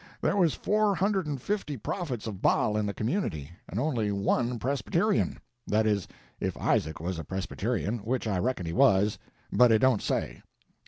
There 0.19 0.35
was 0.35 0.55
four 0.55 0.95
hundred 0.95 1.27
and 1.27 1.39
fifty 1.39 1.77
prophets 1.77 2.25
of 2.25 2.41
Baal 2.41 2.75
in 2.75 2.87
the 2.87 2.91
community, 2.95 3.51
and 3.69 3.79
only 3.79 4.11
one 4.11 4.57
Presbyterian; 4.57 5.37
that 5.67 5.85
is, 5.85 6.07
if 6.39 6.57
Isaac 6.57 6.99
was 6.99 7.19
a 7.19 7.23
Presbyterian, 7.23 7.99
which 7.99 8.25
I 8.25 8.39
reckon 8.39 8.65
he 8.65 8.73
was, 8.73 9.19
but 9.53 9.71
it 9.71 9.77
don't 9.77 10.01
say. 10.01 10.41